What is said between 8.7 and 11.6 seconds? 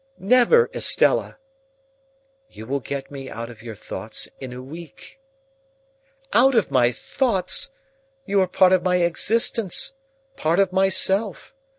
of my existence, part of myself.